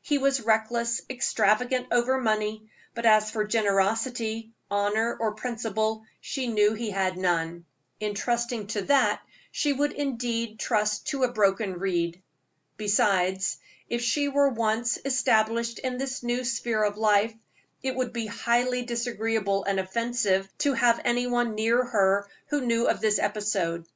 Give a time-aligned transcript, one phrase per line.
[0.00, 6.72] He was reckless, extravagant over money, but as for generosity, honor, or principle, she knew
[6.74, 7.64] he had none.
[7.98, 12.22] In trusting to that she would indeed trust to a broken reed.
[12.76, 13.58] Besides,
[13.88, 17.34] if she were once established in this new sphere of life,
[17.82, 22.86] it would be highly disagreeable and offensive to have any one near her who knew
[22.86, 23.88] of this episode.